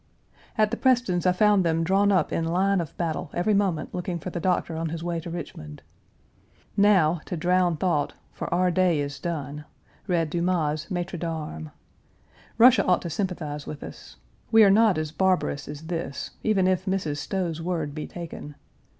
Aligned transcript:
At 0.57 0.71
the 0.71 0.77
Prestons' 0.77 1.27
I 1.27 1.31
found 1.31 1.63
them 1.63 1.83
drawn 1.83 2.11
up 2.11 2.33
in 2.33 2.43
line 2.43 2.81
of 2.81 2.97
battle 2.97 3.29
every 3.35 3.53
moment 3.53 3.93
looking 3.93 4.17
for 4.17 4.31
the 4.31 4.39
Doctor 4.39 4.75
on 4.75 4.89
his 4.89 5.03
way 5.03 5.19
to 5.19 5.29
Richmond. 5.29 5.83
Now, 6.75 7.21
to 7.25 7.37
drown 7.37 7.77
thought, 7.77 8.13
for 8.33 8.51
our 8.51 8.71
day 8.71 8.99
is 8.99 9.19
done, 9.19 9.63
read 10.07 10.31
Dumas's 10.31 10.89
Maîtres 10.89 11.19
d 11.19 11.27
'Armes. 11.27 11.69
Russia 12.57 12.83
ought 12.83 13.03
to 13.03 13.11
sympathize 13.11 13.67
with 13.67 13.83
us. 13.83 14.15
We 14.51 14.63
are 14.63 14.71
not 14.71 14.97
as 14.97 15.11
barbarous 15.11 15.67
as 15.67 15.83
this, 15.83 16.31
even 16.41 16.65
if 16.67 16.87
Mrs. 16.87 17.17
Stowe's 17.17 17.61
word 17.61 17.93
be 17.93 18.07
taken. 18.07 18.55